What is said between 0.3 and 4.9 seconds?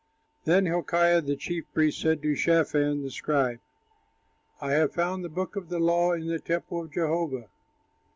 Then Hilkiah, the chief priest, said to Shaphan, the scribe, "I